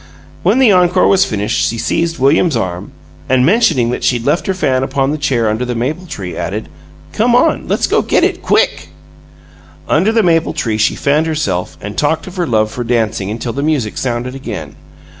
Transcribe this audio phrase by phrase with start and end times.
[0.41, 2.91] When the encore was finished she seized William's arm,
[3.29, 6.69] and, mentioning that she'd left her fan upon the chair under the maple tree, added,
[7.13, 7.67] "Come on!
[7.67, 8.89] Let's go get it QUICK!"
[9.87, 13.53] Under the maple tree she fanned herself and talked of her love for dancing until
[13.53, 14.75] the music sounded again.